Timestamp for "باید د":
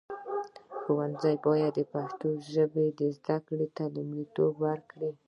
1.45-1.79